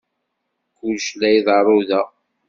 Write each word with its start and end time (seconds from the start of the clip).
Kullec 0.77 1.07
la 1.19 1.29
iḍerru 1.37 1.79
da. 1.89 2.01